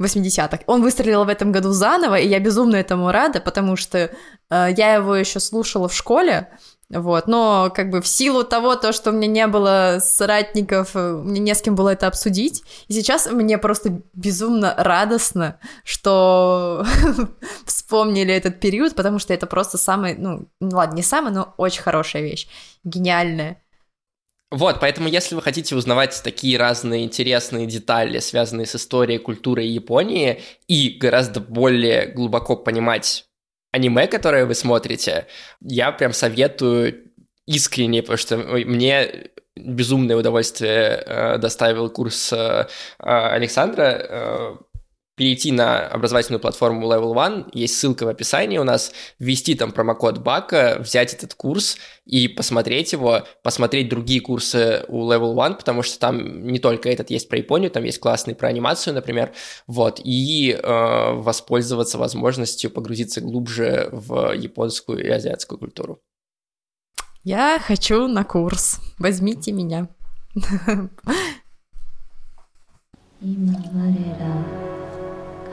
[0.00, 0.60] 80-х.
[0.66, 4.94] Он выстрелил в этом году заново, и я безумно этому рада, потому что э, я
[4.94, 6.48] его еще слушала в школе,
[6.90, 11.12] вот, но как бы в силу того, то, что у меня не было соратников, э,
[11.22, 16.86] мне не с кем было это обсудить, и сейчас мне просто безумно радостно, что
[17.66, 21.82] вспомнили этот период, потому что это просто самый, ну, ну ладно, не самый, но очень
[21.82, 22.48] хорошая вещь,
[22.84, 23.62] гениальная.
[24.50, 30.40] Вот, поэтому если вы хотите узнавать такие разные интересные детали, связанные с историей, культурой Японии,
[30.68, 33.27] и гораздо более глубоко понимать
[33.72, 35.26] аниме, которое вы смотрите,
[35.60, 37.12] я прям советую
[37.46, 42.66] искренне, потому что мне безумное удовольствие э, доставил курс э,
[42.98, 44.56] Александра э,
[45.17, 50.17] перейти на образовательную платформу Level One, есть ссылка в описании у нас, ввести там промокод
[50.17, 55.99] Бака, взять этот курс и посмотреть его, посмотреть другие курсы у Level One, потому что
[55.99, 59.33] там не только этот есть про Японию, там есть классный про анимацию, например,
[59.67, 66.01] вот, и э, воспользоваться возможностью погрузиться глубже в японскую и азиатскую культуру.
[67.23, 68.79] Я хочу на курс.
[68.97, 69.87] Возьмите меня.
[73.25, 73.59] 今我
[74.19, 74.76] ら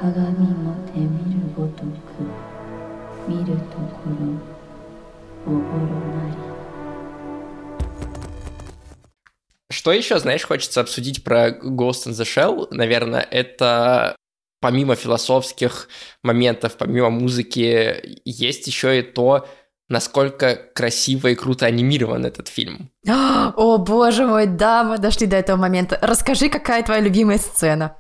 [0.00, 1.88] 鏡もて見るごとく
[3.28, 4.50] 見るところ
[5.46, 6.50] おぼろなり
[9.72, 12.66] Что еще, знаешь, хочется обсудить про Ghost in the Shell?
[12.70, 14.16] Наверное, это
[14.60, 15.88] помимо философских
[16.22, 19.46] моментов, помимо музыки, есть еще и то,
[19.88, 22.90] насколько красиво и круто анимирован этот фильм.
[23.06, 25.98] О, боже мой, да, мы дошли до этого момента.
[26.02, 27.96] Расскажи, какая твоя любимая сцена?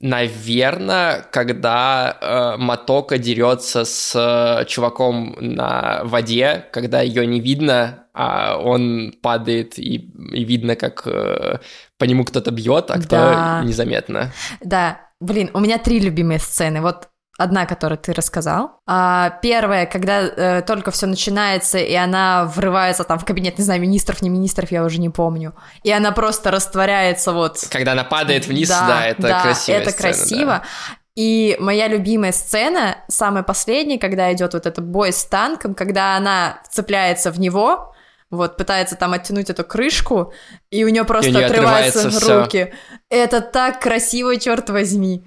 [0.00, 8.56] Наверное, когда э, Матока дерется с э, чуваком на воде, когда ее не видно, а
[8.56, 9.96] он падает и,
[10.32, 11.58] и видно, как э,
[11.98, 13.62] по нему кто-то бьет, а кто да.
[13.62, 14.32] незаметно.
[14.62, 16.80] Да, блин, у меня три любимые сцены.
[16.80, 17.08] Вот
[17.42, 18.80] Одна, которую ты рассказал.
[18.86, 23.80] А первая, когда э, только все начинается, и она врывается там в кабинет, не знаю,
[23.80, 25.54] министров, не министров, я уже не помню.
[25.82, 27.66] И она просто растворяется вот.
[27.70, 29.76] Когда она падает вниз, да, да это да, красиво.
[29.76, 30.46] Это сцена, красиво.
[30.46, 30.62] Да.
[31.16, 36.60] И моя любимая сцена, самая последняя, когда идет вот этот бой с танком, когда она
[36.70, 37.94] цепляется в него,
[38.30, 40.34] вот, пытается там оттянуть эту крышку,
[40.70, 42.66] и у нее просто у отрываются руки.
[42.66, 42.98] Всё.
[43.08, 45.24] Это так красиво, черт возьми.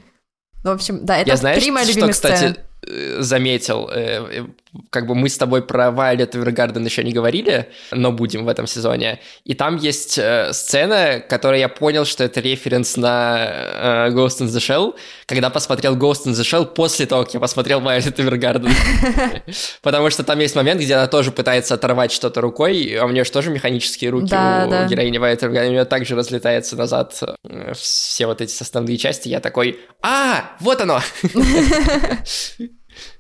[0.64, 2.58] Ну, в общем, да, это Я, знаешь, три мои что, кстати, сцены.
[2.86, 4.46] Э, заметил, э,
[4.90, 8.68] как бы мы с тобой про Violet Evergarden еще не говорили, но будем в этом
[8.68, 9.20] сезоне.
[9.46, 14.48] И там есть э, сцена, которая я понял, что это референс на э, Ghost in
[14.48, 14.96] the Shell,
[15.28, 18.72] когда посмотрел Ghost in the Shell после того, как я посмотрел Violet Evergarden.
[19.82, 23.24] Потому что там есть момент, где она тоже пытается оторвать что-то рукой, а у нее
[23.24, 24.88] же тоже механические руки Да, у да.
[24.88, 29.30] героини Violet Evergarden, у нее также разлетается назад э, все вот эти составные части.
[29.30, 31.00] Я такой, а, вот оно!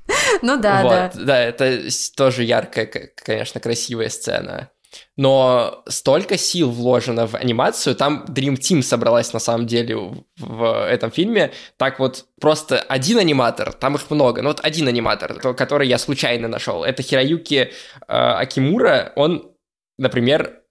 [0.41, 1.11] Ну да, да.
[1.13, 1.79] вот, да, это
[2.15, 2.85] тоже яркая,
[3.15, 4.69] конечно, красивая сцена.
[5.17, 9.95] Но столько сил вложено в анимацию, там Dream Team собралась на самом деле
[10.37, 11.51] в, этом фильме.
[11.77, 15.97] Так вот, просто один аниматор, там их много, но вот один аниматор, то- который я
[15.97, 17.69] случайно нашел, это Хироюки э,
[18.07, 19.13] Акимура.
[19.15, 19.51] Он,
[19.97, 20.61] например,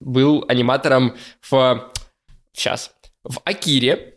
[0.00, 1.16] был аниматором
[1.50, 1.90] в...
[2.52, 2.92] Сейчас.
[3.24, 4.14] В Акире,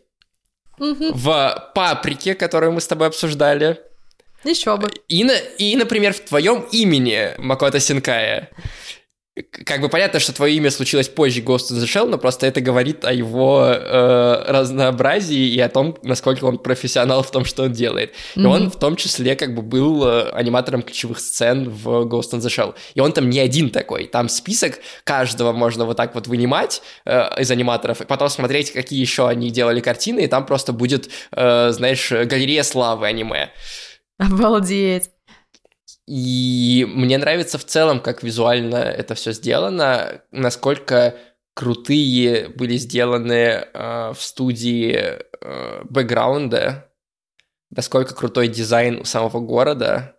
[0.78, 1.12] Мгм.
[1.12, 3.80] в Паприке, которую мы с тобой обсуждали,
[4.44, 4.88] Еще бы.
[5.08, 8.50] и, на- и, например, в твоем имени, Макото Синкая.
[9.64, 12.60] Как бы понятно, что твое имя случилось позже Ghost in the Shell, но просто это
[12.60, 17.72] говорит о его э, разнообразии и о том, насколько он профессионал в том, что он
[17.72, 18.12] делает.
[18.34, 18.48] И Мгм.
[18.50, 22.48] он в том числе как бы был э, аниматором ключевых сцен в Ghost in the
[22.48, 22.74] Shell.
[22.94, 24.04] И он там не один такой.
[24.06, 29.00] Там список каждого можно вот так вот вынимать э, из аниматоров, и потом смотреть, какие
[29.00, 33.48] еще они делали картины, и там просто будет, э, знаешь, галерея славы аниме.
[34.22, 35.10] Обалдеть.
[36.06, 41.16] И мне нравится в целом, как визуально это все сделано, насколько
[41.54, 46.90] крутые были сделаны э, в студии э, бэкграунда,
[47.70, 50.16] насколько крутой дизайн у самого города,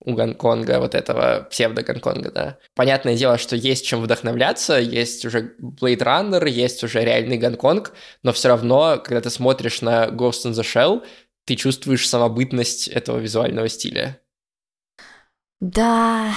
[0.00, 2.58] у Гонконга, вот этого псевдо-Гонконга, да.
[2.74, 7.92] Понятное дело, что есть чем вдохновляться, есть уже Blade Runner, есть уже реальный Гонконг,
[8.22, 11.04] но все равно, когда ты смотришь на Ghost in the Shell,
[11.48, 14.20] ты чувствуешь самобытность этого визуального стиля.
[15.60, 16.34] Да.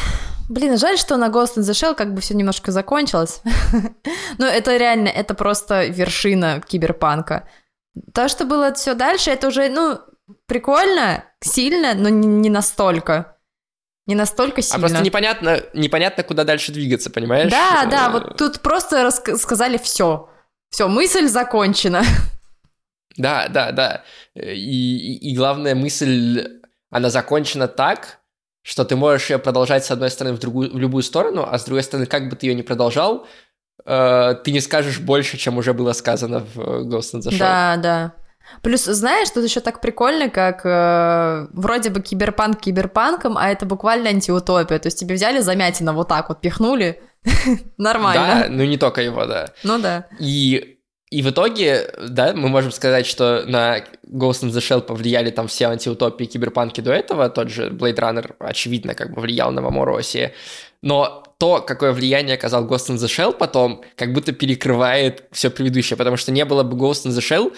[0.48, 3.42] Блин, жаль, что на Ghost in the Shell как бы все немножко закончилось.
[4.38, 7.48] Но это реально, это просто вершина киберпанка.
[8.14, 10.00] То, что было все дальше, это уже, ну,
[10.48, 13.38] прикольно, сильно, но не, настолько.
[14.08, 14.80] Не настолько А сильно.
[14.80, 17.52] просто непонятно, непонятно, куда дальше двигаться, понимаешь?
[17.52, 20.30] Да, Э, да, вот тут просто раска- сказали все.
[20.70, 22.02] Все, мысль закончена.
[23.18, 24.04] Да, да, да.
[24.36, 28.20] И, и, и главная мысль, она закончена так,
[28.64, 31.66] что ты можешь ее продолжать с одной стороны в, другую, в любую сторону, а с
[31.66, 33.26] другой стороны, как бы ты ее ни продолжал,
[33.86, 37.40] э, ты не скажешь больше, чем уже было сказано в э, Ghost in the Shell.
[37.40, 38.14] Да, да.
[38.62, 44.10] Плюс, знаешь, тут еще так прикольно, как э, вроде бы киберпанк киберпанком, а это буквально
[44.10, 44.78] антиутопия.
[44.80, 47.02] То есть тебе взяли замятина вот так вот, пихнули.
[47.46, 48.46] Да, Нормально.
[48.50, 49.50] ну не только его, да.
[49.64, 50.08] Ну да.
[50.20, 50.80] И,
[51.12, 55.50] и в итоге, да, мы можем сказать, что на Ghost in the Shell повлияли там
[55.50, 60.32] все антиутопии киберпанки до этого, тот же Blade Runner, очевидно, как бы влиял на Мамороси,
[60.82, 65.98] но то, какое влияние оказал Ghost in the Shell потом, как будто перекрывает все предыдущее,
[65.98, 67.54] потому что не было бы Ghost in the Shell,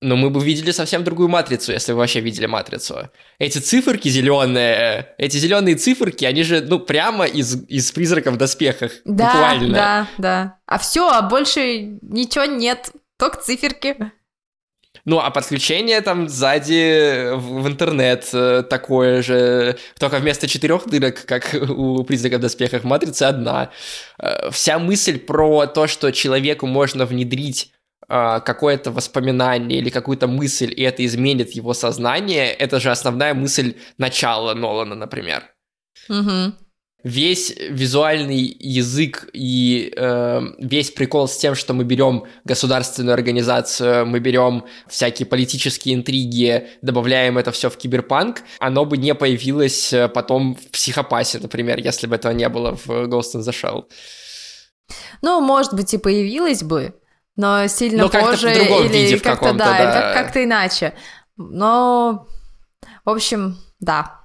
[0.00, 3.10] но мы бы видели совсем другую матрицу, если вы вообще видели матрицу.
[3.38, 8.92] Эти циферки зеленые, эти зеленые циферки, они же, ну, прямо из, из призраков в доспехах.
[9.04, 9.74] Да, буквально.
[9.74, 10.58] да, да.
[10.66, 12.92] А все, а больше ничего нет.
[13.18, 14.12] Только циферки.
[15.04, 21.24] Ну, а подключение там сзади в, в интернет э, такое же, только вместо четырех дырок,
[21.26, 23.70] как у призраков в доспехах матрицы, одна.
[24.18, 27.72] Э, Вся мысль про то, что человеку можно внедрить
[28.10, 34.54] какое-то воспоминание или какую-то мысль, и это изменит его сознание, это же основная мысль начала
[34.54, 35.44] Нолана, например
[36.08, 36.54] Мгм.
[37.04, 44.18] весь визуальный язык и э, весь прикол с тем, что мы берем государственную организацию, мы
[44.18, 50.56] берем всякие политические интриги, добавляем это все в киберпанк, оно бы не появилось э, потом
[50.56, 53.84] в психопасе, например, если бы этого не было в Ghost in the Shell.
[55.22, 56.99] Ну, может быть, и появилась бы,
[57.39, 60.01] но сильно Ну, как-то в позже другом или виде в как-то, каком-то, да, или да.
[60.01, 60.93] как- как-то иначе.
[61.37, 62.27] Но,
[63.03, 64.21] в общем, да.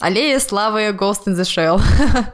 [0.00, 1.80] Аллея славы Ghost in the Shell.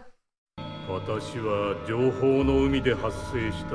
[0.87, 3.71] 私は情報の海で発生した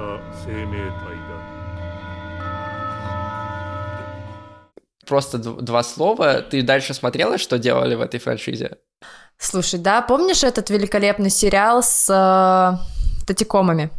[0.46, 1.50] 生命体だ
[5.08, 6.42] Просто д- два слова.
[6.42, 8.78] Ты дальше смотрела, что делали в этой франшизе?
[9.40, 13.90] Слушай, да, помнишь этот великолепный сериал с э, татикомами?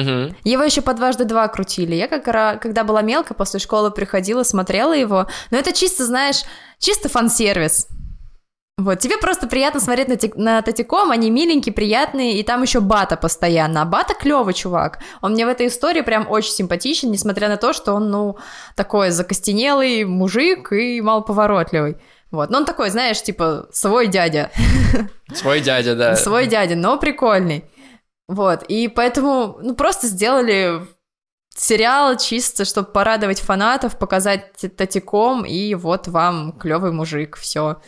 [0.00, 0.34] Угу.
[0.44, 1.94] Его еще по дважды два крутили.
[1.94, 5.26] Я как ра- когда была мелко, после школы приходила, смотрела его.
[5.50, 6.42] Но это чисто, знаешь,
[6.78, 7.88] чисто фан-сервис.
[8.78, 12.80] Вот, тебе просто приятно смотреть на, тик- на Татиком, они миленькие, приятные, и там еще
[12.80, 13.80] Бата постоянно.
[13.80, 14.98] А Бата клевый чувак.
[15.22, 18.36] Он мне в этой истории прям очень симпатичен, несмотря на то, что он, ну,
[18.74, 21.96] такой закостенелый мужик и малоповоротливый.
[22.30, 24.50] Вот, но он такой, знаешь, типа, свой дядя.
[25.32, 26.14] Свой дядя, да.
[26.16, 27.64] Свой дядя, но прикольный.
[28.28, 30.82] Вот, и поэтому, ну, просто сделали
[31.56, 37.80] сериал чисто, чтобы порадовать фанатов, показать Татиком, и вот вам клевый мужик, все.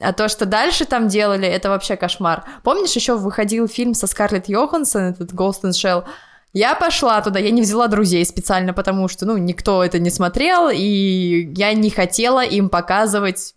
[0.00, 2.44] А то, что дальше там делали, это вообще кошмар.
[2.62, 6.06] Помнишь, еще выходил фильм со Скарлетт Йоханссон, этот Ghost in Shell?
[6.52, 10.70] Я пошла туда, я не взяла друзей специально, потому что, ну, никто это не смотрел,
[10.72, 13.54] и я не хотела им показывать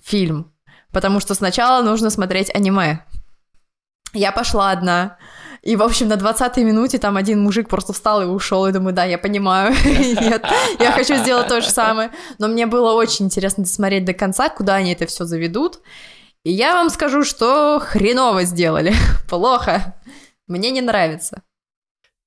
[0.00, 0.52] фильм,
[0.92, 3.04] потому что сначала нужно смотреть аниме.
[4.12, 5.18] Я пошла одна,
[5.66, 8.94] и, в общем, на 20-й минуте там один мужик просто встал и ушел, и думаю,
[8.94, 10.44] да, я понимаю, нет,
[10.78, 12.12] я хочу сделать то же самое.
[12.38, 15.80] Но мне было очень интересно досмотреть до конца, куда они это все заведут.
[16.44, 18.94] И я вам скажу, что хреново сделали,
[19.28, 19.96] плохо,
[20.46, 21.42] мне не нравится.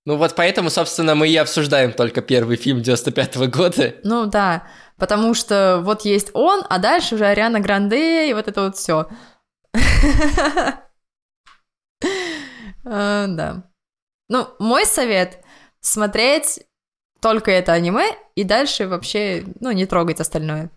[0.05, 3.95] Ну вот поэтому, собственно, мы и обсуждаем только первый фильм 95-го года.
[4.03, 4.63] Ну да,
[4.97, 9.07] потому что вот есть он, а дальше уже Ариана Гранде и вот это вот все.
[12.85, 13.69] Э, да.
[14.29, 15.43] Ну, мой совет—
[15.81, 16.61] смотреть
[17.19, 20.71] только это аниме, и дальше вообще, ну, не трогать остальное.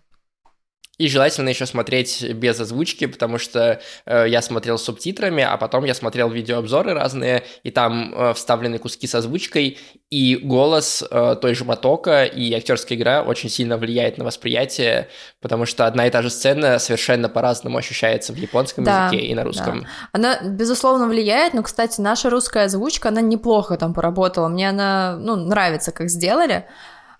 [0.99, 5.85] И желательно еще смотреть без озвучки, потому что э, я смотрел с субтитрами, а потом
[5.85, 9.79] я смотрел видеообзоры разные, и там э, вставлены куски с озвучкой,
[10.11, 15.09] и голос э, той же Матока и актерская игра очень сильно влияет на восприятие,
[15.41, 19.33] потому что одна и та же сцена совершенно по-разному ощущается в японском да, языке и
[19.33, 19.81] на русском.
[19.81, 19.87] Да.
[20.11, 24.47] Она, безусловно, влияет, но, кстати, наша русская озвучка, она неплохо там поработала.
[24.47, 26.67] Мне она, ну, нравится, как сделали.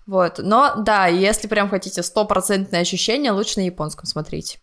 [0.06, 4.58] Вот, но да, если прям хотите стопроцентное ощущение, лучше на японском смотреть.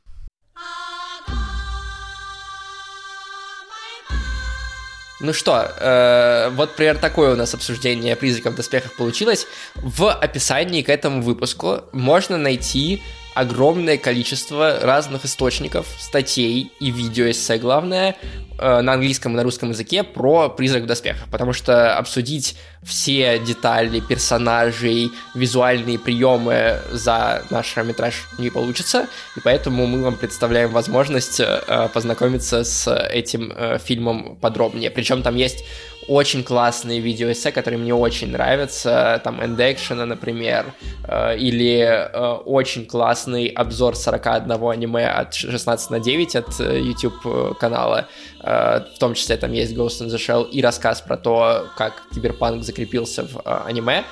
[5.23, 9.45] Ну что, э, вот, примерно, такое у нас обсуждение призраков в доспехах получилось.
[9.75, 13.03] В описании к этому выпуску можно найти
[13.34, 18.15] огромное количество разных источников, статей и видеоэссе, главное,
[18.57, 23.39] э, на английском и на русском языке про «Призрак в доспехах», потому что обсудить все
[23.39, 29.07] детали персонажей, визуальные приемы за наш метраж не получится,
[29.38, 34.89] и поэтому мы вам представляем возможность э, познакомиться с этим э, фильмом подробнее.
[34.91, 35.63] Причем там есть
[36.07, 40.73] очень классные видеоэссе, которые мне очень нравятся, там End например,
[41.03, 47.57] э, или э, очень классный обзор 41 аниме от 16 на 9 от э, YouTube
[47.59, 48.07] канала,
[48.39, 52.63] в том числе там есть Ghost in the Shell и рассказ про то, как киберпанк
[52.63, 54.03] закрепился в аниме,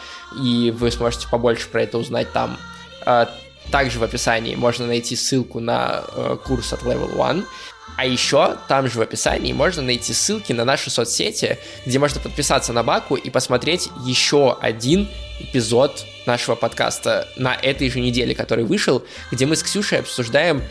[0.43, 2.57] и вы сможете побольше про это узнать там.
[3.71, 6.03] Также в описании можно найти ссылку на
[6.45, 7.43] курс от Level One.
[8.00, 12.72] А еще там же в описании можно найти ссылки на наши соцсети, где можно подписаться
[12.72, 15.10] на Баку и посмотреть еще один
[15.41, 20.64] эпизод нашего подкаста на этой же неделе, который вышел, где мы с Ксюшей обсуждаем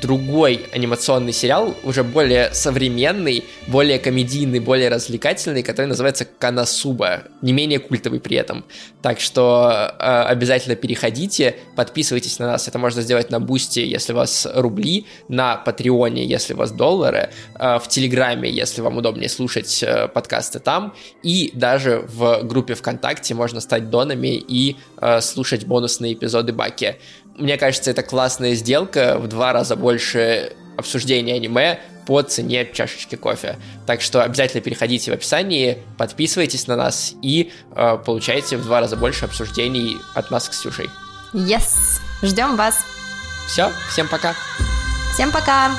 [0.00, 7.78] другой анимационный сериал, уже более современный, более комедийный, более развлекательный, который называется Коносуба, не менее
[7.78, 8.64] культовый при этом.
[9.02, 12.68] Так что э, обязательно переходите, подписывайтесь на нас.
[12.68, 17.30] Это можно сделать на Boosty, если у вас рубли, на Патреоне, если у вас доллары,
[17.58, 23.34] э, в Телеграме, если вам удобнее слушать э, подкасты там, и даже в группе ВКонтакте
[23.34, 26.96] можно стать донами и э, слушать бонусные эпизоды Баки.
[27.36, 33.58] Мне кажется, это классная сделка, в два раза больше обсуждения аниме по цене чашечки кофе.
[33.86, 38.96] Так что обязательно переходите в описании, подписывайтесь на нас и э, получайте в два раза
[38.96, 40.90] больше обсуждений от нас с Ксюшей.
[41.32, 42.00] Yes!
[42.22, 42.84] Ждем вас!
[43.46, 44.34] Все, всем пока!
[45.14, 45.70] Всем пока!